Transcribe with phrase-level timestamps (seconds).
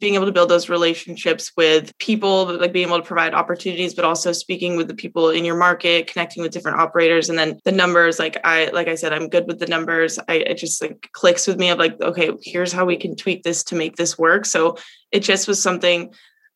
[0.00, 4.04] being able to build those relationships with people, like being able to provide opportunities, but
[4.04, 7.28] also speaking with the people in your market, connecting with different operators.
[7.28, 10.18] And then the numbers, like I, like I said, I'm good with the numbers.
[10.28, 13.42] I, it just like clicks with me of like, okay, here's how we can tweak
[13.42, 14.46] this to make this work.
[14.46, 14.76] So
[15.10, 16.12] it just was something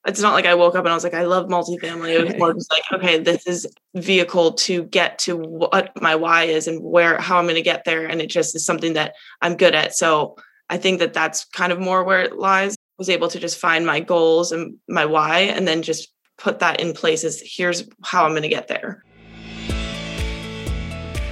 [0.07, 2.11] it's not like I woke up and I was like, I love multifamily.
[2.11, 6.45] It was more just like, okay, this is vehicle to get to what my why
[6.45, 8.07] is and where, how I'm going to get there.
[8.07, 9.95] And it just is something that I'm good at.
[9.95, 10.37] So
[10.69, 12.75] I think that that's kind of more where it lies.
[13.03, 16.79] Was able to just find my goals and my why, and then just put that
[16.79, 19.03] in place as here's how I'm going to get there.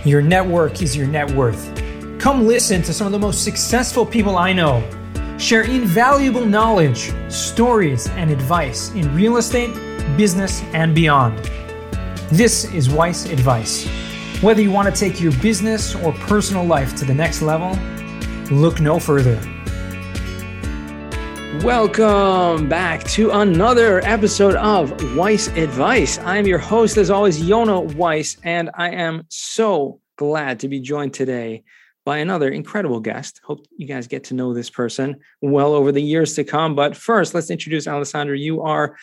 [0.05, 1.73] Your network is your net worth.
[2.19, 4.83] Come listen to some of the most successful people I know
[5.39, 9.73] share invaluable knowledge, stories, and advice in real estate,
[10.17, 11.39] business, and beyond.
[12.33, 13.87] This is Weiss Advice.
[14.43, 17.79] Whether you want to take your business or personal life to the next level,
[18.51, 19.41] look no further.
[21.63, 26.19] Welcome back to another episode of Weiss Advice.
[26.21, 31.13] I'm your host, as always, Yonah Weiss, and I am so glad to be joined
[31.13, 31.65] today
[32.07, 33.43] by another incredible guest.
[33.45, 36.75] Hope you guys get to know this person well over the years to come.
[36.75, 38.39] But first, let's introduce Alessandra.
[38.39, 38.97] You are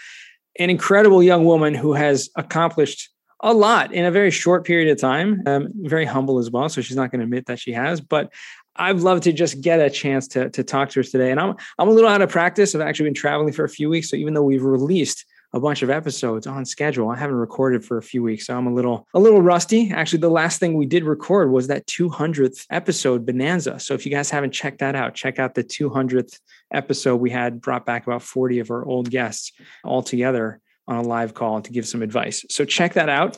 [0.58, 5.00] an incredible young woman who has accomplished a lot in a very short period of
[5.00, 5.44] time.
[5.46, 8.02] Um, very humble as well, so she's not going to admit that she has.
[8.02, 8.34] But
[8.78, 11.32] I'd love to just get a chance to to talk to her today.
[11.32, 12.76] And I'm I'm a little out of practice.
[12.76, 15.82] I've actually been traveling for a few weeks, so even though we've released a bunch
[15.82, 17.10] of episodes on schedule.
[17.10, 19.92] I haven't recorded for a few weeks, so I'm a little a little rusty.
[19.92, 23.80] Actually, the last thing we did record was that 200th episode Bonanza.
[23.80, 26.40] So if you guys haven't checked that out, check out the 200th
[26.74, 27.18] episode.
[27.18, 29.54] We had brought back about 40 of our old guests
[29.84, 32.46] all together on a live call to give some advice.
[32.50, 33.38] So check that out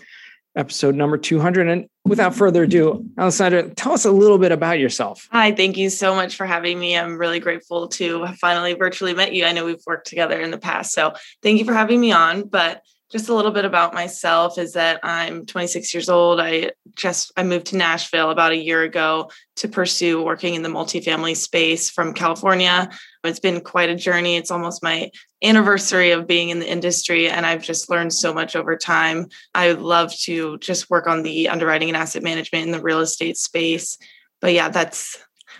[0.55, 1.67] episode number 200.
[1.67, 5.27] And without further ado, Alessandra, tell us a little bit about yourself.
[5.31, 6.97] Hi, thank you so much for having me.
[6.97, 9.45] I'm really grateful to have finally virtually met you.
[9.45, 10.93] I know we've worked together in the past.
[10.93, 12.47] So thank you for having me on.
[12.47, 16.39] But just a little bit about myself is that I'm 26 years old.
[16.39, 20.69] I just I moved to Nashville about a year ago to pursue working in the
[20.69, 22.89] multifamily space from California.
[23.23, 24.37] It's been quite a journey.
[24.37, 25.11] It's almost my
[25.43, 29.27] anniversary of being in the industry and I've just learned so much over time.
[29.53, 33.37] I love to just work on the underwriting and asset management in the real estate
[33.37, 33.97] space.
[34.41, 35.17] But yeah, that's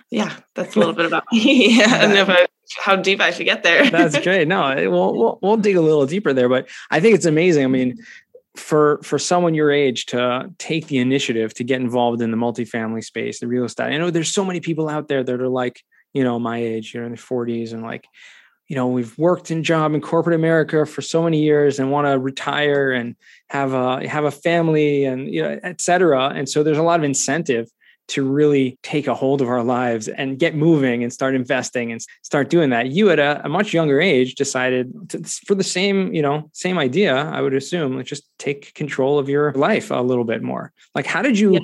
[0.10, 1.78] yeah, that's a little bit about me.
[1.78, 2.48] yeah, I don't know if I
[2.78, 3.90] how deep I should get there.
[3.90, 4.48] That's great.
[4.48, 7.64] No, we'll, we'll we'll dig a little deeper there, but I think it's amazing.
[7.64, 7.98] I mean,
[8.56, 13.04] for for someone your age to take the initiative to get involved in the multifamily
[13.04, 13.86] space, the real estate.
[13.86, 15.84] I know there's so many people out there that are like,
[16.14, 18.06] you know, my age, you're in the 40s, and like,
[18.68, 22.08] you know, we've worked in job in corporate America for so many years and want
[22.08, 23.16] to retire and
[23.50, 26.30] have a have a family and you know, et cetera.
[26.30, 27.68] And so there's a lot of incentive
[28.10, 32.02] to really take a hold of our lives and get moving and start investing and
[32.24, 32.88] start doing that.
[32.88, 36.78] You at a, a much younger age decided to, for the same, you know, same
[36.78, 40.74] idea, I would assume, like just take control of your life a little bit more.
[40.96, 41.60] Like, how did you yeah.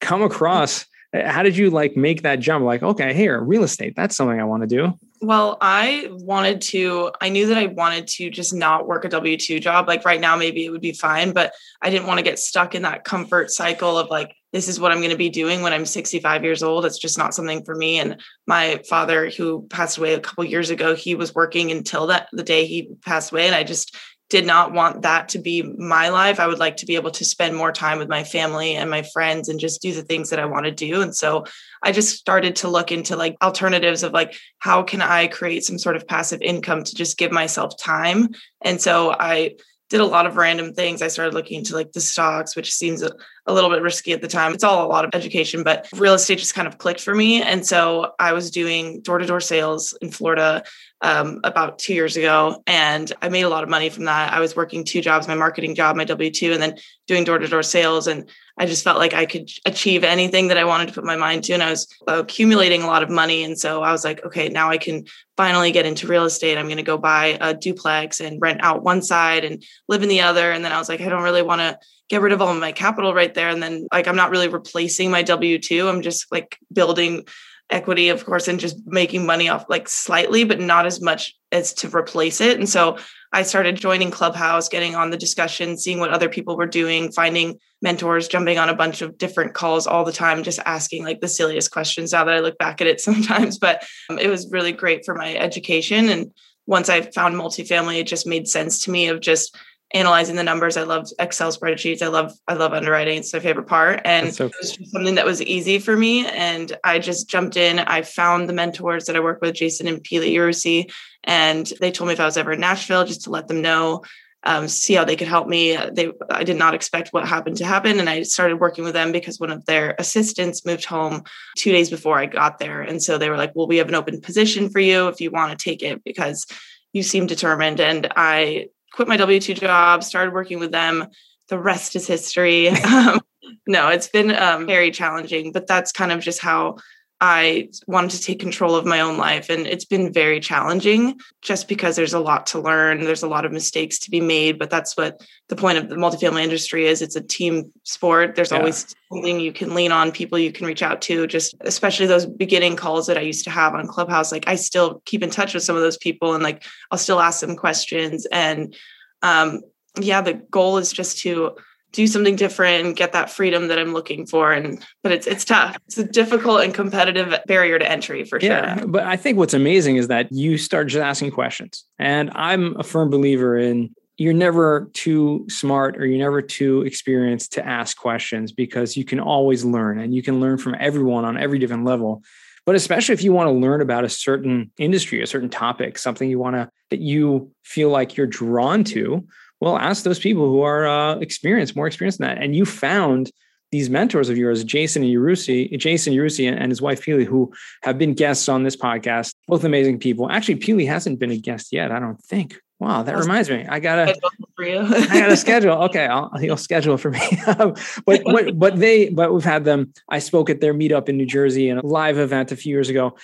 [0.00, 0.86] come across?
[1.12, 2.64] How did you like make that jump?
[2.64, 4.98] Like, okay, here, real estate, that's something I want to do.
[5.20, 9.36] Well, I wanted to, I knew that I wanted to just not work a W
[9.36, 9.88] 2 job.
[9.88, 12.74] Like right now, maybe it would be fine, but I didn't want to get stuck
[12.74, 15.72] in that comfort cycle of like, this is what I'm going to be doing when
[15.72, 16.86] I'm 65 years old.
[16.86, 17.98] It's just not something for me.
[17.98, 22.28] And my father, who passed away a couple years ago, he was working until that
[22.32, 23.46] the day he passed away.
[23.46, 23.96] And I just
[24.30, 26.38] did not want that to be my life.
[26.38, 29.02] I would like to be able to spend more time with my family and my
[29.02, 31.02] friends and just do the things that I want to do.
[31.02, 31.44] And so
[31.82, 35.78] I just started to look into like alternatives of like, how can I create some
[35.78, 38.28] sort of passive income to just give myself time?
[38.62, 39.56] And so I
[39.88, 41.02] did a lot of random things.
[41.02, 43.10] I started looking into like the stocks, which seems a,
[43.46, 44.54] a, little bit risky at the time.
[44.54, 47.42] It's all a lot of education, but real estate just kind of clicked for me.
[47.42, 50.62] And so I was doing door to door sales in Florida
[51.02, 52.62] um, about two years ago.
[52.66, 54.32] And I made a lot of money from that.
[54.32, 57.38] I was working two jobs, my marketing job, my W 2, and then doing door
[57.38, 58.06] to door sales.
[58.06, 58.28] And
[58.58, 61.44] I just felt like I could achieve anything that I wanted to put my mind
[61.44, 61.54] to.
[61.54, 63.42] And I was accumulating a lot of money.
[63.42, 65.04] And so I was like, okay, now I can
[65.36, 66.58] finally get into real estate.
[66.58, 70.10] I'm going to go buy a duplex and rent out one side and live in
[70.10, 70.52] the other.
[70.52, 71.78] And then I was like, I don't really want to
[72.10, 73.48] get rid of all my capital right there.
[73.48, 75.88] And then like I'm not really replacing my W 2.
[75.88, 77.24] I'm just like building
[77.70, 81.72] equity, of course, and just making money off like slightly, but not as much as
[81.74, 82.58] to replace it.
[82.58, 82.98] And so
[83.32, 87.58] I started joining Clubhouse, getting on the discussion, seeing what other people were doing, finding
[87.80, 91.28] mentors, jumping on a bunch of different calls all the time, just asking like the
[91.28, 93.58] silliest questions now that I look back at it sometimes.
[93.58, 96.08] But um, it was really great for my education.
[96.08, 96.32] And
[96.66, 99.56] once I found multifamily, it just made sense to me of just
[99.92, 100.76] analyzing the numbers.
[100.76, 102.02] I love Excel spreadsheets.
[102.02, 103.18] I love I love underwriting.
[103.18, 106.26] It's my favorite part, and so it was something that was easy for me.
[106.26, 107.78] And I just jumped in.
[107.78, 110.92] I found the mentors that I work with, Jason and Pili Yarusi,
[111.24, 114.02] and they told me if I was ever in Nashville, just to let them know
[114.44, 115.76] um, see how they could help me.
[115.92, 119.12] They, I did not expect what happened to happen, and I started working with them
[119.12, 121.24] because one of their assistants moved home
[121.56, 123.94] two days before I got there, and so they were like, "Well, we have an
[123.94, 126.46] open position for you if you want to take it because
[126.92, 131.08] you seem determined." And I quit my W two job, started working with them.
[131.48, 132.68] The rest is history.
[132.68, 133.20] um,
[133.66, 136.76] no, it's been um, very challenging, but that's kind of just how
[137.22, 139.50] I wanted to take control of my own life.
[139.50, 143.00] And it's been very challenging just because there's a lot to learn.
[143.00, 145.96] There's a lot of mistakes to be made, but that's what the point of the
[145.96, 147.02] multifamily industry is.
[147.02, 148.36] It's a team sport.
[148.36, 148.58] There's yeah.
[148.58, 152.24] always something you can lean on, people you can reach out to, just especially those
[152.24, 154.32] beginning calls that I used to have on Clubhouse.
[154.32, 157.20] Like I still keep in touch with some of those people and like I'll still
[157.20, 158.26] ask them questions.
[158.32, 158.74] And
[159.20, 159.60] um,
[160.00, 161.56] yeah, the goal is just to
[161.92, 164.52] do something different and get that freedom that I'm looking for.
[164.52, 165.76] And but it's it's tough.
[165.86, 168.50] It's a difficult and competitive barrier to entry for sure.
[168.50, 171.84] Yeah, but I think what's amazing is that you start just asking questions.
[171.98, 177.54] And I'm a firm believer in you're never too smart or you're never too experienced
[177.54, 181.38] to ask questions because you can always learn and you can learn from everyone on
[181.38, 182.22] every different level
[182.66, 186.28] but especially if you want to learn about a certain industry a certain topic something
[186.28, 189.26] you want to that you feel like you're drawn to
[189.60, 192.42] well, ask those people who are uh, experienced, more experienced than that.
[192.42, 193.30] And you found
[193.70, 197.52] these mentors of yours, Jason and Yarusi, Jason Yarusi and his wife Pili, who
[197.82, 199.34] have been guests on this podcast.
[199.46, 200.30] Both amazing people.
[200.30, 201.92] Actually, Pili hasn't been a guest yet.
[201.92, 202.58] I don't think.
[202.80, 203.66] Wow, that reminds me.
[203.68, 204.16] I gotta.
[204.58, 205.72] I gotta schedule.
[205.84, 207.20] Okay, I'll, you'll schedule for me.
[207.46, 207.78] but,
[208.24, 209.92] but but they but we've had them.
[210.08, 212.88] I spoke at their meetup in New Jersey and a live event a few years
[212.88, 213.16] ago.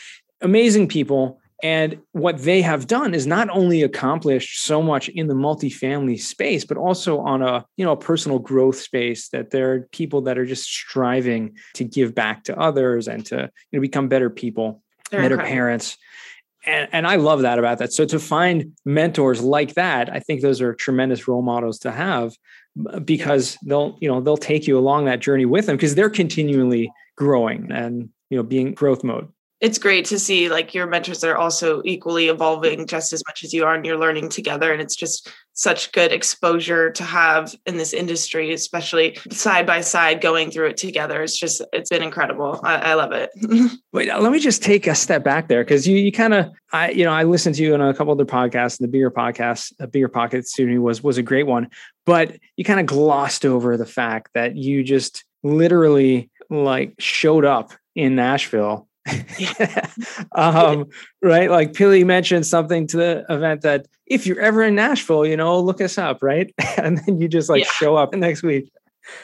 [0.42, 5.34] Amazing people and what they have done is not only accomplished so much in the
[5.34, 9.88] multifamily space, but also on a you know a personal growth space that there are
[9.92, 14.08] people that are just striving to give back to others and to you know become
[14.08, 15.54] better people, They're better incredible.
[15.54, 15.96] parents.
[16.66, 17.92] And, and I love that about that.
[17.92, 22.34] So to find mentors like that, I think those are tremendous role models to have
[22.90, 26.10] uh, because they'll you know they'll take you along that journey with them because they're
[26.10, 29.28] continually growing and you know being growth mode
[29.66, 33.52] it's great to see like your mentors are also equally evolving just as much as
[33.52, 37.76] you are and you're learning together and it's just such good exposure to have in
[37.76, 41.20] this industry especially side by side going through it together.
[41.20, 42.60] It's just it's been incredible.
[42.62, 43.30] I, I love it.
[43.92, 46.90] Wait let me just take a step back there because you you kind of i
[46.90, 49.72] you know i listened to you on a couple other podcasts and the bigger podcast
[49.80, 51.68] a bigger pocket student was was a great one
[52.04, 57.72] but you kind of glossed over the fact that you just literally like showed up
[57.96, 58.86] in nashville
[60.32, 60.86] um,
[61.22, 61.50] right?
[61.50, 65.60] Like Pili mentioned something to the event that if you're ever in Nashville, you know,
[65.60, 66.52] look us up, right?
[66.76, 67.70] and then you just like yeah.
[67.70, 68.70] show up next week.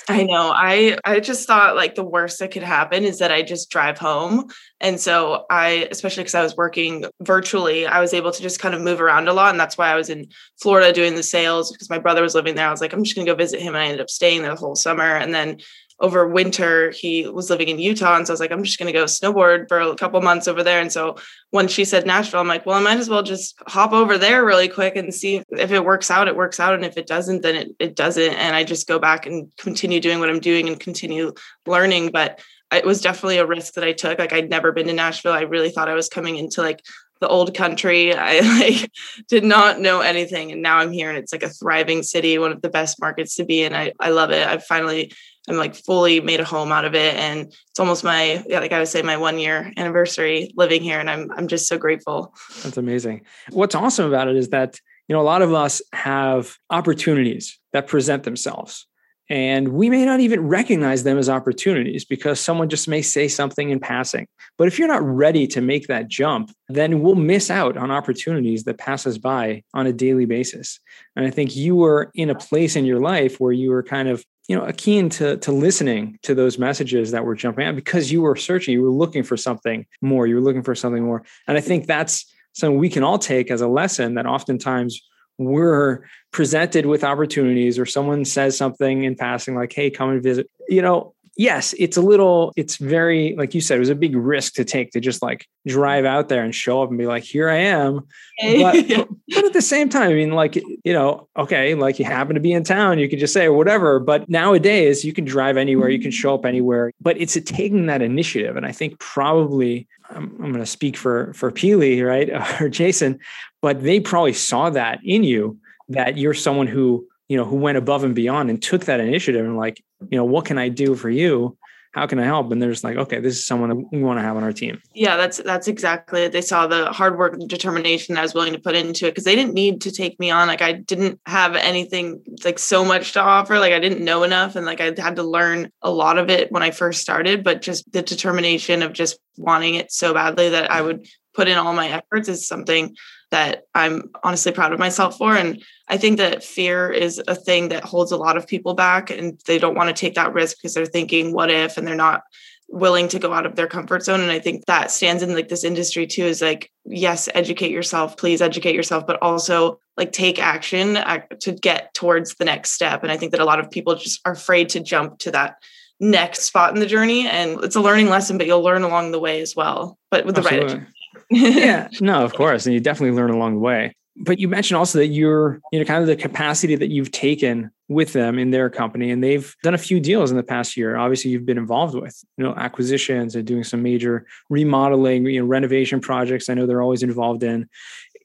[0.09, 0.53] I know.
[0.55, 3.99] I I just thought like the worst that could happen is that I just drive
[3.99, 4.49] home.
[4.81, 8.77] And so I especially cuz I was working virtually, I was able to just kind
[8.77, 10.29] of move around a lot and that's why I was in
[10.61, 12.69] Florida doing the sales because my brother was living there.
[12.69, 14.43] I was like I'm just going to go visit him and I ended up staying
[14.43, 15.59] there the whole summer and then
[16.03, 18.93] over winter he was living in utah and so i was like i'm just going
[18.93, 21.17] to go snowboard for a couple months over there and so
[21.51, 24.45] when she said nashville i'm like well i might as well just hop over there
[24.45, 27.43] really quick and see if it works out it works out and if it doesn't
[27.43, 30.69] then it, it doesn't and i just go back and continue doing what i'm doing
[30.69, 31.33] and continue
[31.67, 32.41] learning but
[32.73, 35.43] it was definitely a risk that i took like i'd never been to nashville i
[35.43, 36.83] really thought i was coming into like
[37.23, 38.15] the old country.
[38.15, 38.91] I like
[39.29, 40.53] did not know anything.
[40.53, 43.37] And now I'm here and it's like a thriving city, one of the best markets
[43.37, 43.75] to be in.
[43.75, 44.47] I, I love it.
[44.47, 45.13] I've finally
[45.49, 47.15] I'm like fully made a home out of it.
[47.17, 51.01] And it's almost my, yeah, like I would say, my one year anniversary living here.
[51.01, 52.35] And I'm, I'm just so grateful.
[52.63, 53.23] That's amazing.
[53.51, 57.89] What's awesome about it is that, you know, a lot of us have opportunities that
[57.89, 58.87] present themselves.
[59.29, 63.71] And we may not even recognize them as opportunities because someone just may say something
[63.71, 64.27] in passing.
[64.59, 68.65] But if you're not ready to make that jump, then we'll miss out on opportunities
[68.65, 70.79] that pass us by on a daily basis.
[71.17, 74.09] And I think you were in a place in your life where you were kind
[74.09, 78.11] of you know keen to to listening to those messages that were jumping out because
[78.11, 81.23] you were searching you were looking for something more you were looking for something more.
[81.47, 85.01] And i think that's something we can all take as a lesson that oftentimes
[85.39, 90.51] we're presented with opportunities or someone says something in passing like hey come and visit
[90.69, 94.15] you know yes, it's a little, it's very, like you said, it was a big
[94.15, 97.23] risk to take to just like drive out there and show up and be like,
[97.23, 98.07] here I am.
[98.43, 102.35] But, but, at the same time, I mean, like, you know, okay, like you happen
[102.35, 104.01] to be in town, you could just say whatever.
[104.01, 106.17] But nowadays, you can drive anywhere, you can mm-hmm.
[106.17, 106.93] show up anywhere.
[107.01, 108.57] But it's taking that initiative.
[108.57, 112.31] And I think probably, I'm, I'm going to speak for, for Pili, right?
[112.61, 113.21] or Jason,
[113.61, 115.59] but they probably saw that in you
[115.89, 119.45] that you're someone who you know, who went above and beyond and took that initiative
[119.45, 121.57] and like, you know, what can I do for you?
[121.93, 122.51] How can I help?
[122.51, 124.53] And they're just like, okay, this is someone that we want to have on our
[124.53, 124.81] team.
[124.95, 126.33] Yeah, that's that's exactly it.
[126.33, 129.25] They saw the hard work and determination I was willing to put into it because
[129.25, 130.49] they didn't need to take me on.
[130.49, 133.59] Like I didn't have anything like so much to offer.
[133.59, 136.51] Like I didn't know enough and like I had to learn a lot of it
[136.51, 140.71] when I first started, but just the determination of just wanting it so badly that
[140.71, 142.97] I would put in all my efforts is something
[143.31, 145.35] that I'm honestly proud of myself for.
[145.35, 149.11] And I think that fear is a thing that holds a lot of people back
[149.11, 151.77] and they don't want to take that risk because they're thinking, what if?
[151.77, 152.23] And they're not
[152.69, 154.21] willing to go out of their comfort zone.
[154.21, 158.17] And I think that stands in like this industry too is like, yes, educate yourself,
[158.17, 160.99] please educate yourself, but also like take action
[161.41, 163.03] to get towards the next step.
[163.03, 165.57] And I think that a lot of people just are afraid to jump to that
[166.01, 167.29] next spot in the journey.
[167.29, 170.39] And it's a learning lesson, but you'll learn along the way as well, but with
[170.39, 170.69] Absolutely.
[170.69, 170.87] the right
[171.31, 172.67] yeah, no, of course.
[172.67, 173.97] And you definitely learn along the way.
[174.17, 177.71] But you mentioned also that you're, you know, kind of the capacity that you've taken
[177.89, 179.11] with them in their company.
[179.11, 180.97] And they've done a few deals in the past year.
[180.97, 185.47] Obviously, you've been involved with, you know, acquisitions and doing some major remodeling, you know,
[185.47, 186.51] renovation projects.
[186.51, 187.69] I know they're always involved in.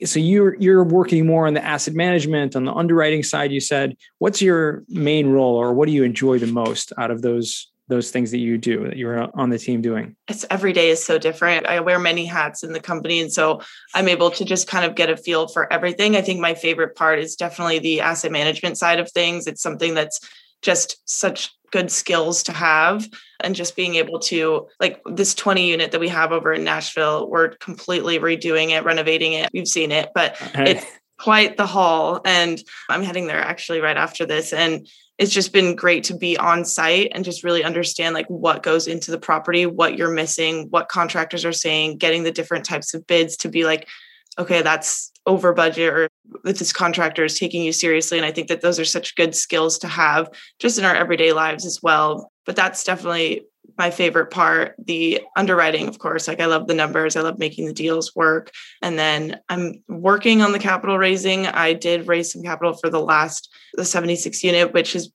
[0.03, 3.95] So you're you're working more on the asset management, on the underwriting side, you said.
[4.19, 8.11] What's your main role or what do you enjoy the most out of those those
[8.11, 10.15] things that you do that you're on the team doing?
[10.27, 11.67] It's every day is so different.
[11.67, 13.21] I wear many hats in the company.
[13.21, 13.61] And so
[13.93, 16.15] I'm able to just kind of get a feel for everything.
[16.15, 19.47] I think my favorite part is definitely the asset management side of things.
[19.47, 20.19] It's something that's
[20.61, 23.07] just such good skills to have
[23.41, 27.29] and just being able to like this 20 unit that we have over in Nashville
[27.29, 30.85] we're completely redoing it renovating it you've seen it but it's
[31.17, 35.75] quite the haul and I'm heading there actually right after this and it's just been
[35.75, 39.65] great to be on site and just really understand like what goes into the property,
[39.65, 43.65] what you're missing, what contractors are saying, getting the different types of bids to be
[43.65, 43.87] like,
[44.37, 46.09] okay, that's over budget or
[46.45, 48.17] if this contractor is taking you seriously.
[48.17, 51.33] And I think that those are such good skills to have just in our everyday
[51.33, 52.31] lives as well.
[52.45, 53.45] But that's definitely
[53.77, 56.27] my favorite part the underwriting of course.
[56.27, 57.15] Like i love the numbers.
[57.15, 58.51] I love making the deals work.
[58.81, 61.47] And then i'm working on the capital raising.
[61.47, 65.11] I did raise some capital for the last the 76 unit which is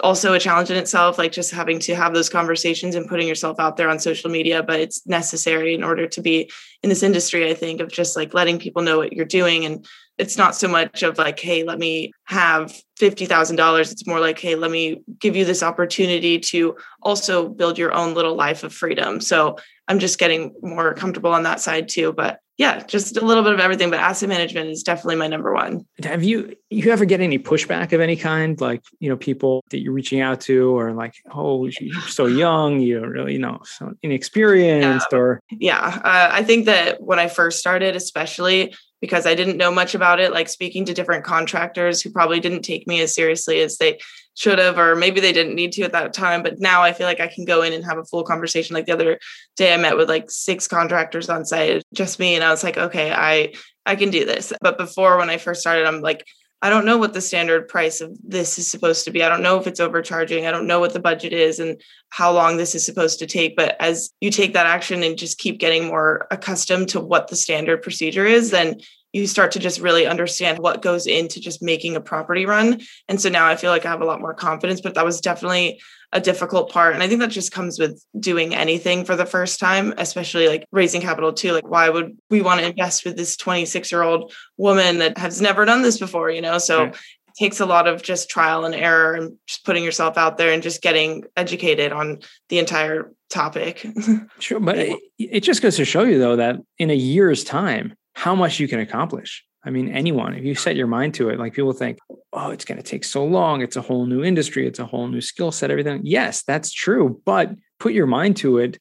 [0.00, 3.58] also a challenge in itself like just having to have those conversations and putting yourself
[3.60, 6.50] out there on social media but it's necessary in order to be
[6.82, 9.64] in this industry i think of just like letting people know what you're doing.
[9.64, 9.86] And
[10.18, 14.54] it's not so much of like hey let me have $50,000 it's more like hey
[14.54, 19.20] let me give you this opportunity to also build your own little life of freedom.
[19.20, 19.56] So
[19.90, 23.54] i'm just getting more comfortable on that side too but yeah, just a little bit
[23.54, 25.86] of everything, but asset management is definitely my number one.
[26.02, 29.80] Have you you ever get any pushback of any kind, like you know people that
[29.80, 33.62] you're reaching out to, or like, oh, you're so young, you don't really you know,
[33.64, 35.18] so inexperienced, yeah.
[35.18, 39.70] or yeah, uh, I think that when I first started, especially because I didn't know
[39.70, 43.62] much about it, like speaking to different contractors who probably didn't take me as seriously
[43.62, 44.00] as they
[44.36, 46.42] should have, or maybe they didn't need to at that time.
[46.42, 48.74] But now I feel like I can go in and have a full conversation.
[48.74, 49.18] Like the other
[49.56, 52.78] day, I met with like six contractors on site, just me, and I was like,
[52.78, 53.52] okay, I
[53.86, 54.52] I can do this.
[54.60, 56.24] But before, when I first started, I'm like,
[56.62, 59.22] I don't know what the standard price of this is supposed to be.
[59.22, 60.46] I don't know if it's overcharging.
[60.46, 63.56] I don't know what the budget is and how long this is supposed to take.
[63.56, 67.36] But as you take that action and just keep getting more accustomed to what the
[67.36, 68.80] standard procedure is, then
[69.12, 72.80] you start to just really understand what goes into just making a property run.
[73.08, 75.20] And so now I feel like I have a lot more confidence, but that was
[75.20, 75.80] definitely
[76.12, 76.94] a difficult part.
[76.94, 80.64] And I think that just comes with doing anything for the first time, especially like
[80.72, 81.52] raising capital too.
[81.52, 85.40] Like, why would we want to invest with this 26 year old woman that has
[85.40, 86.58] never done this before, you know?
[86.58, 86.94] So right.
[86.94, 90.52] it takes a lot of just trial and error and just putting yourself out there
[90.52, 93.86] and just getting educated on the entire topic.
[94.40, 94.60] sure.
[94.60, 98.34] But it, it just goes to show you, though, that in a year's time, how
[98.34, 99.46] much you can accomplish.
[99.64, 101.98] I mean, anyone, if you set your mind to it, like people think,
[102.34, 103.62] oh, it's going to take so long.
[103.62, 104.66] It's a whole new industry.
[104.66, 106.02] It's a whole new skill set, everything.
[106.04, 107.22] Yes, that's true.
[107.24, 108.78] But put your mind to it,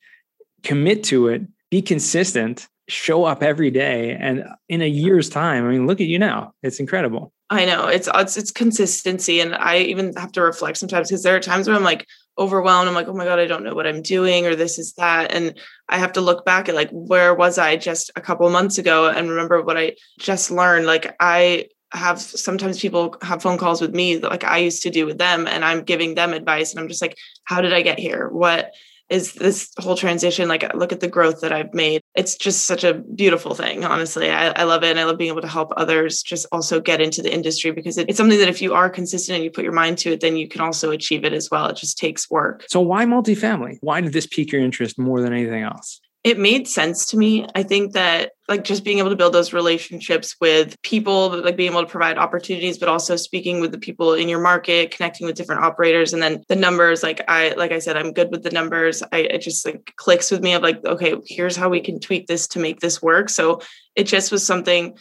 [0.63, 4.17] commit to it, be consistent, show up every day.
[4.19, 6.51] And in a year's time, I mean, look at you now.
[6.61, 7.31] It's incredible.
[7.49, 11.35] I know it's it's it's consistency, and I even have to reflect sometimes because there
[11.35, 12.05] are times where I'm like
[12.39, 12.87] overwhelmed.
[12.87, 15.31] I'm like, oh my god, I don't know what I'm doing, or this is that,
[15.33, 18.77] and I have to look back at like where was I just a couple months
[18.77, 20.85] ago and remember what I just learned.
[20.85, 24.89] Like I have sometimes people have phone calls with me that like I used to
[24.89, 27.81] do with them, and I'm giving them advice, and I'm just like, how did I
[27.81, 28.29] get here?
[28.29, 28.71] What
[29.09, 32.01] is this whole transition like uh, look at the growth that i've made.
[32.15, 34.29] It's just such a beautiful thing honestly.
[34.29, 37.01] I, I love it and i love being able to help others just also get
[37.01, 39.63] into the industry because it, it's something that if you are consistent and you put
[39.63, 41.67] your mind to it then you can also achieve it as well.
[41.67, 42.65] It just takes work.
[42.69, 43.77] So why multifamily?
[43.81, 47.47] Why did this pique your interest more than anything else it made sense to me.
[47.55, 51.71] I think that like just being able to build those relationships with people, like being
[51.71, 55.37] able to provide opportunities, but also speaking with the people in your market, connecting with
[55.37, 57.03] different operators, and then the numbers.
[57.03, 59.01] Like I, like I said, I'm good with the numbers.
[59.13, 62.27] I it just like clicks with me of like, okay, here's how we can tweak
[62.27, 63.29] this to make this work.
[63.29, 63.61] So
[63.95, 64.97] it just was something.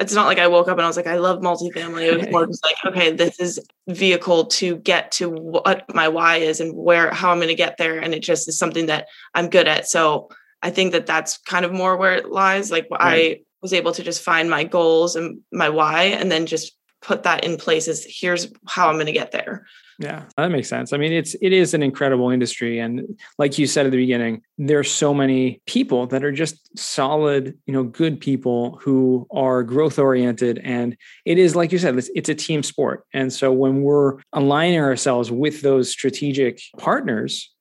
[0.00, 2.10] It's not like I woke up and I was like, I love multifamily.
[2.10, 6.36] It was more just like, okay, this is vehicle to get to what my why
[6.36, 9.08] is and where how I'm going to get there, and it just is something that
[9.34, 9.86] I'm good at.
[9.86, 10.30] So
[10.62, 12.70] I think that that's kind of more where it lies.
[12.70, 13.38] Like right.
[13.38, 17.24] I was able to just find my goals and my why, and then just put
[17.24, 19.66] that in place as here's how I'm going to get there.
[19.98, 20.92] Yeah, that makes sense.
[20.92, 24.42] I mean, it's it is an incredible industry, and like you said at the beginning,
[24.58, 29.98] there's so many people that are just solid, you know, good people who are growth
[29.98, 33.04] oriented, and it is like you said, it's, it's a team sport.
[33.12, 37.52] And so when we're aligning ourselves with those strategic partners,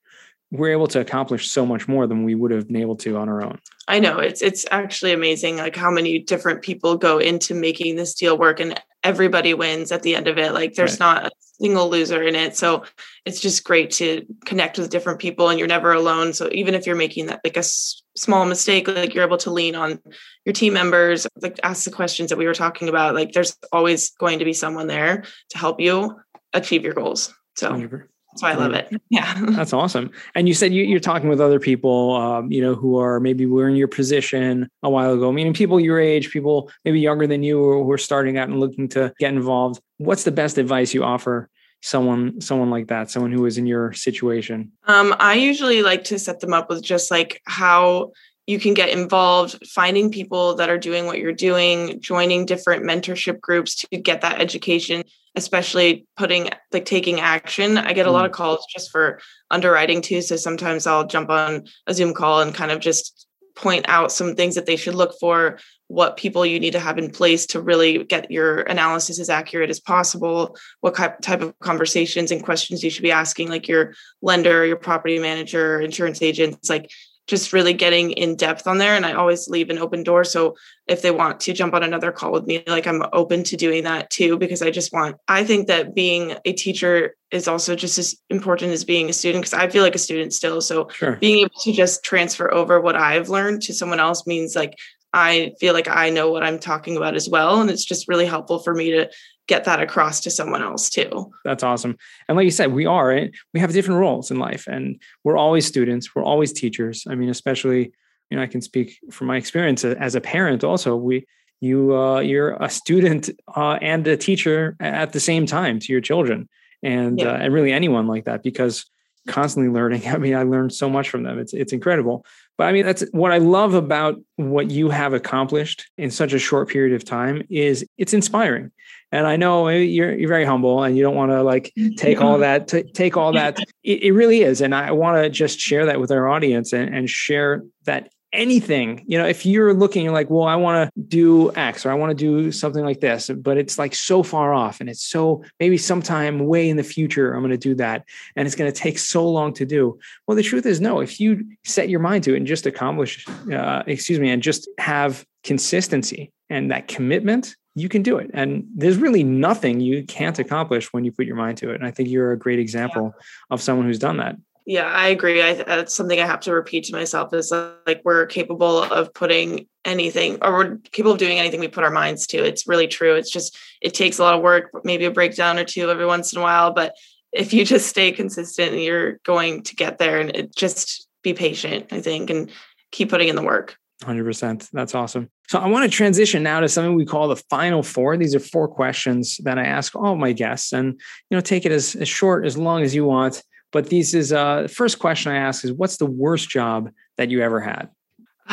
[0.52, 3.30] we're able to accomplish so much more than we would have been able to on
[3.30, 3.60] our own.
[3.88, 8.14] I know it's it's actually amazing like how many different people go into making this
[8.14, 10.54] deal work and everybody wins at the end of it.
[10.54, 11.00] Like there's right.
[11.00, 12.56] not a single loser in it.
[12.56, 12.84] So
[13.26, 16.34] it's just great to connect with different people and you're never alone.
[16.34, 19.52] So even if you're making that like a s- small mistake, like you're able to
[19.52, 20.00] lean on
[20.46, 23.16] your team members, like ask the questions that we were talking about.
[23.16, 26.20] Like there's always going to be someone there to help you
[26.54, 27.34] achieve your goals.
[27.56, 28.08] So 100%.
[28.32, 28.90] That's why I love it.
[29.10, 29.34] Yeah.
[29.50, 30.12] That's awesome.
[30.36, 33.46] And you said you, are talking with other people, um, you know, who are maybe
[33.46, 37.44] were in your position a while ago, meaning people your age, people maybe younger than
[37.44, 39.82] you who are starting out and looking to get involved.
[39.98, 41.50] What's the best advice you offer
[41.82, 46.20] someone someone like that someone who is in your situation um, i usually like to
[46.20, 48.12] set them up with just like how
[48.48, 53.40] you can get involved finding people that are doing what you're doing joining different mentorship
[53.40, 55.04] groups to get that education
[55.36, 57.78] especially putting like taking action.
[57.78, 58.36] I get a lot of mm.
[58.36, 59.20] calls just for
[59.50, 60.22] underwriting too.
[60.22, 64.36] So sometimes I'll jump on a Zoom call and kind of just point out some
[64.36, 67.62] things that they should look for, what people you need to have in place to
[67.62, 72.90] really get your analysis as accurate as possible, what type of conversations and questions you
[72.90, 76.90] should be asking, like your lender, your property manager, insurance agents, like
[77.28, 78.96] just really getting in depth on there.
[78.96, 80.24] And I always leave an open door.
[80.24, 80.56] So
[80.88, 83.84] if they want to jump on another call with me, like I'm open to doing
[83.84, 87.98] that too, because I just want, I think that being a teacher is also just
[87.98, 90.60] as important as being a student, because I feel like a student still.
[90.62, 91.16] So sure.
[91.18, 94.76] being able to just transfer over what I've learned to someone else means like
[95.14, 97.62] I feel like I know what I'm talking about as well.
[97.62, 99.10] And it's just really helpful for me to
[99.48, 101.32] get that across to someone else too.
[101.44, 101.98] That's awesome.
[102.28, 105.66] And like you said, we are, we have different roles in life and we're always
[105.66, 107.06] students, we're always teachers.
[107.10, 107.92] I mean, especially,
[108.30, 110.96] you know, I can speak from my experience as a parent also.
[110.96, 111.26] We,
[111.60, 116.02] you, uh, you're a student uh, and a teacher at the same time to your
[116.02, 116.48] children
[116.82, 117.32] and, yeah.
[117.32, 118.86] uh, and really anyone like that because
[119.28, 120.08] constantly learning.
[120.08, 121.40] I mean, I learned so much from them.
[121.40, 122.26] It's it's incredible.
[122.58, 126.40] But I mean, that's what I love about what you have accomplished in such a
[126.40, 128.72] short period of time is it's inspiring.
[129.12, 132.22] And I know eh, you're you're very humble and you don't want to like take
[132.22, 133.60] all that t- take all that.
[133.84, 136.94] It, it really is, and I want to just share that with our audience and,
[136.94, 141.02] and share that anything you know if you're looking you're like well i want to
[141.02, 144.54] do x or i want to do something like this but it's like so far
[144.54, 148.06] off and it's so maybe sometime way in the future i'm going to do that
[148.36, 150.00] and it's going to take so long to do.
[150.28, 153.26] Well the truth is no if you set your mind to it and just accomplish
[153.52, 158.30] uh, excuse me and just have consistency and that commitment you can do it.
[158.34, 161.76] And there's really nothing you can't accomplish when you put your mind to it.
[161.76, 163.22] And i think you're a great example yeah.
[163.50, 164.36] of someone who's done that
[164.66, 165.42] yeah, I agree.
[165.42, 169.68] I, that's something I have to repeat to myself is like we're capable of putting
[169.86, 172.38] anything or we're capable of doing anything we put our minds to.
[172.38, 173.16] It's really true.
[173.16, 176.34] It's just, it takes a lot of work, maybe a breakdown or two every once
[176.34, 176.72] in a while.
[176.74, 176.94] But
[177.32, 181.88] if you just stay consistent, you're going to get there and it, just be patient,
[181.92, 182.52] I think, and
[182.92, 183.78] keep putting in the work.
[184.04, 184.70] 100%.
[184.72, 185.30] That's awesome.
[185.48, 188.18] So I want to transition now to something we call the final four.
[188.18, 191.72] These are four questions that I ask all my guests and, you know, take it
[191.72, 193.44] as, as short, as long as you want.
[193.72, 197.30] But these is uh, the first question I ask is what's the worst job that
[197.30, 197.90] you ever had?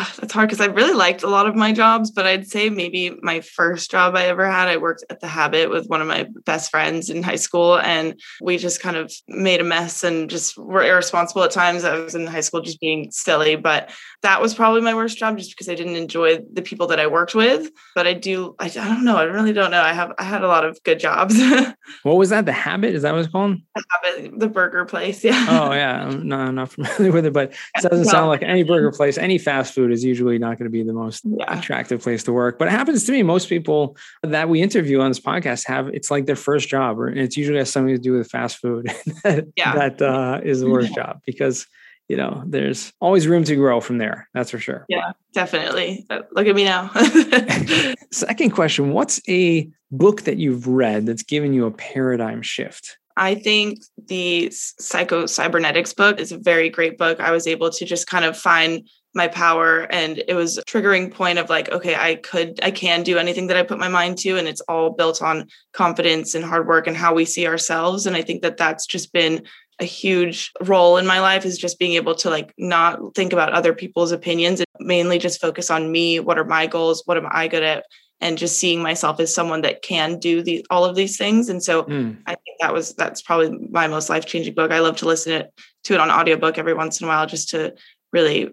[0.00, 2.70] Ah, that's hard because I really liked a lot of my jobs, but I'd say
[2.70, 6.06] maybe my first job I ever had, I worked at the Habit with one of
[6.06, 10.30] my best friends in high school, and we just kind of made a mess and
[10.30, 11.82] just were irresponsible at times.
[11.82, 13.90] I was in high school just being silly, but
[14.22, 17.08] that was probably my worst job just because I didn't enjoy the people that I
[17.08, 17.68] worked with.
[17.96, 19.82] But I do, I, I don't know, I really don't know.
[19.82, 21.36] I have, I had a lot of good jobs.
[22.04, 22.46] what was that?
[22.46, 22.94] The Habit?
[22.94, 23.56] Is that what it's called?
[23.74, 25.24] The Habit, the burger place.
[25.24, 25.44] Yeah.
[25.48, 28.10] Oh yeah, no, I'm not familiar with it, but it doesn't no.
[28.12, 30.82] sound like any burger place, any fast food food is usually not going to be
[30.82, 31.58] the most yeah.
[31.58, 32.58] attractive place to work.
[32.58, 33.22] But it happens to me.
[33.22, 37.08] Most people that we interview on this podcast have it's like their first job, or
[37.08, 38.86] it's usually has something to do with fast food.
[39.24, 39.74] that, yeah.
[39.74, 41.66] that uh, is the worst job because
[42.08, 44.30] you know, there's always room to grow from there.
[44.32, 44.86] That's for sure.
[44.88, 46.06] Yeah, definitely.
[46.08, 46.90] Uh, look at me now.
[48.10, 52.96] Second question What's a book that you've read that's given you a paradigm shift?
[53.18, 57.20] I think the Psycho Cybernetics book is a very great book.
[57.20, 61.12] I was able to just kind of find my power and it was a triggering
[61.12, 64.16] point of like okay i could i can do anything that i put my mind
[64.16, 68.06] to and it's all built on confidence and hard work and how we see ourselves
[68.06, 69.42] and i think that that's just been
[69.80, 73.52] a huge role in my life is just being able to like not think about
[73.52, 77.28] other people's opinions and mainly just focus on me what are my goals what am
[77.30, 77.84] i good at
[78.20, 81.62] and just seeing myself as someone that can do the all of these things and
[81.62, 82.16] so mm.
[82.26, 85.52] i think that was that's probably my most life-changing book i love to listen it,
[85.84, 87.74] to it on audiobook every once in a while just to
[88.12, 88.50] really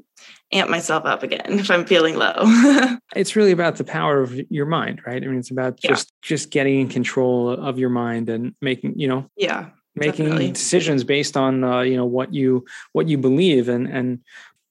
[0.51, 2.33] amp myself up again if i'm feeling low
[3.15, 6.27] it's really about the power of your mind right i mean it's about just yeah.
[6.27, 10.51] just getting in control of your mind and making you know yeah making definitely.
[10.51, 14.19] decisions based on uh, you know what you what you believe and and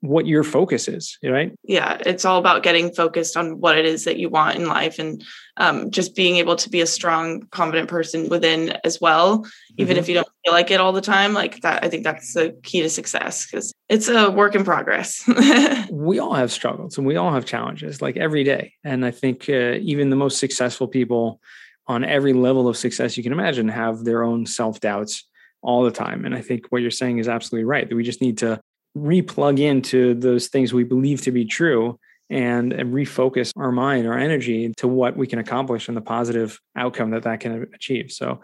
[0.05, 4.05] what your focus is right yeah it's all about getting focused on what it is
[4.05, 5.25] that you want in life and
[5.57, 9.47] um, just being able to be a strong confident person within as well
[9.79, 10.01] even mm-hmm.
[10.01, 12.55] if you don't feel like it all the time like that i think that's the
[12.63, 15.29] key to success because it's a work in progress
[15.91, 19.49] we all have struggles and we all have challenges like every day and i think
[19.49, 21.41] uh, even the most successful people
[21.87, 25.25] on every level of success you can imagine have their own self-doubts
[25.63, 28.21] all the time and i think what you're saying is absolutely right that we just
[28.21, 28.61] need to
[28.97, 31.99] replug into those things we believe to be true
[32.31, 36.61] and, and refocus our mind, our energy to what we can accomplish and the positive
[36.77, 38.11] outcome that that can achieve.
[38.13, 38.41] So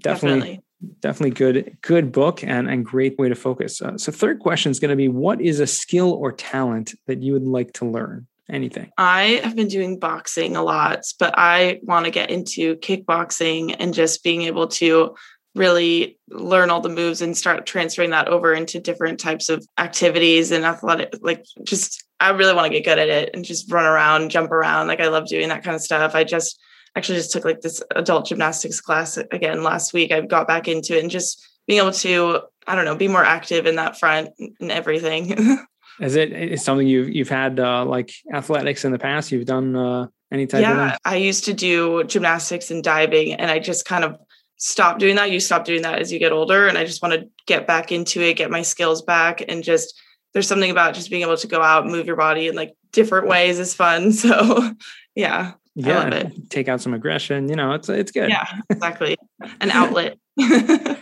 [0.00, 0.60] definitely, definitely,
[1.00, 3.80] definitely good, good book and, and great way to focus.
[3.82, 7.22] Uh, so third question is going to be, what is a skill or talent that
[7.22, 8.26] you would like to learn?
[8.48, 8.90] Anything?
[8.98, 13.94] I have been doing boxing a lot, but I want to get into kickboxing and
[13.94, 15.14] just being able to
[15.54, 20.52] really learn all the moves and start transferring that over into different types of activities
[20.52, 23.84] and athletic like just i really want to get good at it and just run
[23.84, 26.14] around jump around like i love doing that kind of stuff.
[26.14, 26.58] I just
[26.96, 30.12] actually just took like this adult gymnastics class again last week.
[30.12, 33.24] I got back into it and just being able to i don't know be more
[33.24, 35.58] active in that front and everything.
[36.00, 39.30] Is it is something you've you've had uh, like athletics in the past?
[39.30, 43.50] You've done uh any type yeah, of i used to do gymnastics and diving and
[43.50, 44.16] i just kind of
[44.60, 45.30] stop doing that.
[45.30, 46.68] You stop doing that as you get older.
[46.68, 49.98] And I just want to get back into it, get my skills back, and just
[50.32, 53.26] there's something about just being able to go out, move your body in like different
[53.26, 54.12] ways is fun.
[54.20, 54.74] So
[55.16, 55.52] yeah.
[55.74, 56.28] Yeah.
[56.50, 57.48] Take out some aggression.
[57.48, 58.28] You know, it's it's good.
[58.28, 59.16] Yeah, exactly.
[59.60, 60.18] An outlet.
[60.38, 60.96] Uh,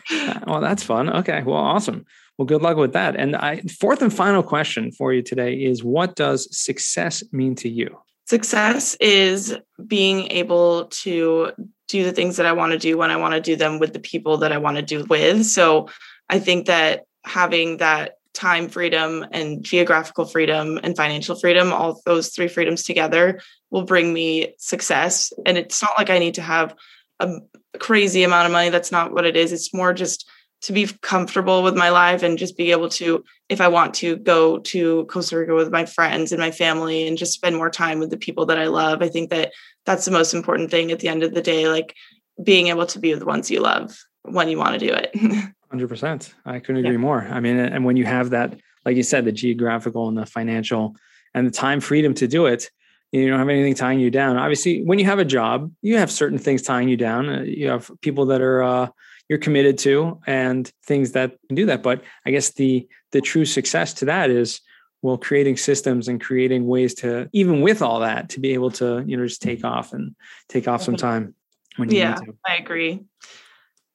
[0.46, 1.10] well, that's fun.
[1.10, 1.42] Okay.
[1.42, 2.04] Well, awesome.
[2.36, 3.16] Well, good luck with that.
[3.16, 7.68] And I fourth and final question for you today is what does success mean to
[7.68, 7.98] you?
[8.28, 11.50] Success is being able to
[11.86, 13.94] do the things that I want to do when I want to do them with
[13.94, 15.46] the people that I want to do with.
[15.46, 15.88] So
[16.28, 22.28] I think that having that time freedom and geographical freedom and financial freedom, all those
[22.28, 25.32] three freedoms together will bring me success.
[25.46, 26.76] And it's not like I need to have
[27.20, 27.38] a
[27.78, 28.68] crazy amount of money.
[28.68, 29.52] That's not what it is.
[29.52, 30.28] It's more just
[30.62, 34.16] to be comfortable with my life and just be able to, if I want to,
[34.16, 38.00] go to Costa Rica with my friends and my family and just spend more time
[38.00, 39.02] with the people that I love.
[39.02, 39.52] I think that
[39.86, 41.94] that's the most important thing at the end of the day, like
[42.42, 45.12] being able to be with the ones you love when you want to do it.
[45.72, 46.32] 100%.
[46.44, 46.98] I couldn't agree yeah.
[46.98, 47.22] more.
[47.30, 50.96] I mean, and when you have that, like you said, the geographical and the financial
[51.34, 52.70] and the time freedom to do it,
[53.12, 54.36] you don't have anything tying you down.
[54.36, 57.28] Obviously, when you have a job, you have certain things tying you down.
[57.28, 58.88] Uh, you have people that are, uh,
[59.28, 61.82] you're committed to and things that can do that.
[61.82, 64.60] But i guess the the true success to that is
[65.02, 69.04] well creating systems and creating ways to even with all that to be able to
[69.06, 70.14] you know just take off and
[70.48, 71.34] take off some time
[71.76, 73.04] when you yeah i agree.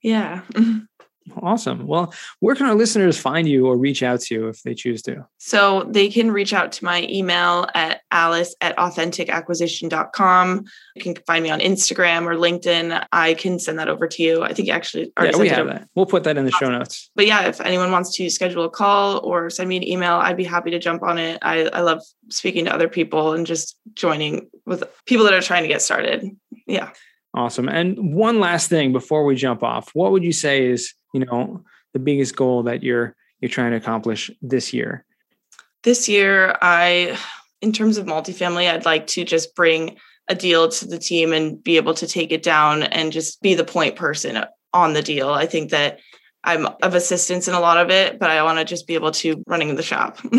[0.02, 0.42] Yeah
[1.42, 1.88] Awesome.
[1.88, 5.02] Well, where can our listeners find you or reach out to you if they choose
[5.04, 5.26] to?
[5.38, 10.66] So they can reach out to my email at alice at authenticacquisition.com.
[10.96, 13.06] You can find me on Instagram or LinkedIn.
[13.12, 14.44] I can send that over to you.
[14.44, 15.88] I think actually yeah, we have that.
[15.96, 17.10] We'll put that in the show notes.
[17.16, 20.38] But yeah, if anyone wants to schedule a call or send me an email, I'd
[20.38, 21.40] be happy to jump on it.
[21.42, 25.64] I, I love speaking to other people and just joining with people that are trying
[25.64, 26.30] to get started.
[26.68, 26.92] Yeah.
[27.34, 27.68] Awesome.
[27.68, 31.64] And one last thing before we jump off, what would you say is you know
[31.94, 35.06] the biggest goal that you're you're trying to accomplish this year?
[35.84, 37.18] This year i
[37.62, 39.98] in terms of multifamily i'd like to just bring
[40.30, 43.54] a deal to the team and be able to take it down and just be
[43.54, 45.30] the point person on the deal.
[45.30, 46.00] I think that
[46.46, 49.12] i'm of assistance in a lot of it but i want to just be able
[49.12, 50.20] to running the shop.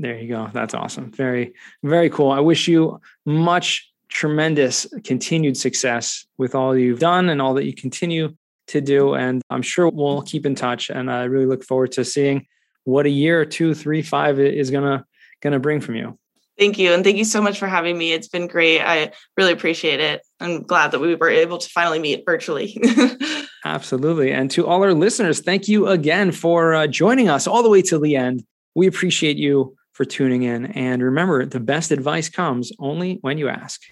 [0.00, 0.48] There you go.
[0.52, 1.10] That's awesome.
[1.10, 2.30] Very very cool.
[2.30, 7.74] I wish you much tremendous continued success with all you've done and all that you
[7.74, 8.34] continue
[8.68, 9.14] to do.
[9.14, 10.90] And I'm sure we'll keep in touch.
[10.90, 12.46] And I really look forward to seeing
[12.84, 15.04] what a year, two, three, five is gonna
[15.42, 16.18] gonna bring from you.
[16.58, 16.92] Thank you.
[16.92, 18.12] And thank you so much for having me.
[18.12, 18.80] It's been great.
[18.80, 20.22] I really appreciate it.
[20.40, 22.76] I'm glad that we were able to finally meet virtually.
[23.64, 24.32] Absolutely.
[24.32, 27.82] And to all our listeners, thank you again for uh, joining us all the way
[27.82, 28.42] to the end.
[28.74, 30.66] We appreciate you for tuning in.
[30.66, 33.82] And remember, the best advice comes only when you ask.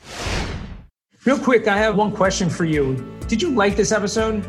[1.25, 2.95] Real quick, I have one question for you.
[3.27, 4.47] Did you like this episode?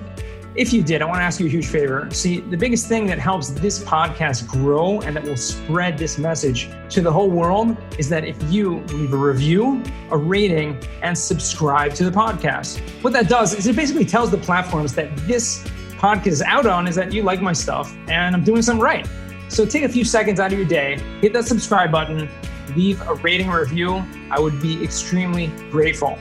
[0.56, 2.08] If you did, I want to ask you a huge favor.
[2.12, 6.70] See, the biggest thing that helps this podcast grow and that will spread this message
[6.92, 11.96] to the whole world is that if you leave a review, a rating, and subscribe
[11.96, 12.80] to the podcast.
[13.04, 15.64] What that does is it basically tells the platforms that this
[15.98, 19.08] podcast is out on is that you like my stuff and I'm doing something right.
[19.50, 22.30] So take a few seconds out of your day, hit that subscribe button,
[22.76, 24.04] leave a rating review.
[24.30, 26.20] I would be extremely grateful.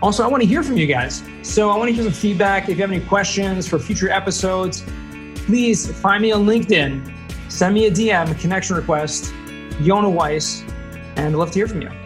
[0.00, 1.22] Also, I want to hear from you guys.
[1.42, 2.64] So I want to hear some feedback.
[2.64, 4.84] If you have any questions for future episodes,
[5.46, 7.12] please find me on LinkedIn,
[7.48, 9.32] send me a DM, a connection request,
[9.80, 10.62] Yonah Weiss,
[11.16, 12.01] and I'd love to hear from you.